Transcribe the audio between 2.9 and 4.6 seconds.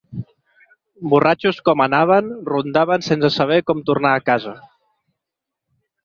sense saber com tornar a casa.